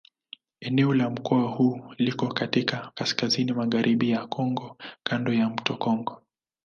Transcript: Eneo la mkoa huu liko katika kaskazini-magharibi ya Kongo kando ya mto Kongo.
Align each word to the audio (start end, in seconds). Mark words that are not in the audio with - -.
Eneo 0.61 0.93
la 0.93 1.09
mkoa 1.09 1.51
huu 1.51 1.81
liko 1.97 2.27
katika 2.27 2.91
kaskazini-magharibi 2.95 4.09
ya 4.09 4.27
Kongo 4.27 4.77
kando 5.03 5.33
ya 5.33 5.49
mto 5.49 5.77
Kongo. 5.77 6.21